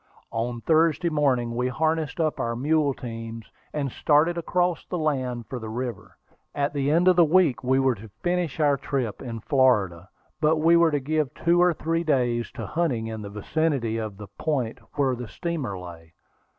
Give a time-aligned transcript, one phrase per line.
[0.31, 5.59] On Thursday morning we harnessed up our mule teams, and started across the land for
[5.59, 6.17] the river.
[6.55, 10.09] At the end of the week we were to finish our trip in Florida;
[10.39, 14.17] but we were to give two or three days to hunting in the vicinity of
[14.17, 16.13] the point where the steamer lay.